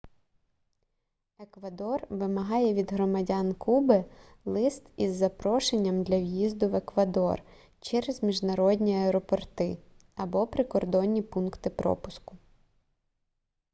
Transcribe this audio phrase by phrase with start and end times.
[1.39, 4.05] еквадор вимагає від громадян куби
[4.45, 7.41] лист із запрошенням для в'їзду в еквадор
[7.81, 9.77] через міжнародні аеропорти
[10.15, 12.37] або прикордонні пункти пропуску